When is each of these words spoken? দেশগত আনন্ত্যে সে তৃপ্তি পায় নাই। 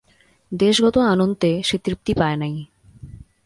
দেশগত 0.51 0.95
আনন্ত্যে 0.97 1.51
সে 1.63 1.77
তৃপ্তি 1.77 2.13
পায় 2.13 2.37
নাই। 2.37 2.55